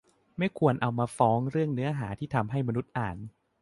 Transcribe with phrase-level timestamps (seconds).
[0.37, 3.17] ไม่ควรเอามาฟ้องเรื่องเนื้อหาที่ทำให้มนุษย์อ่าน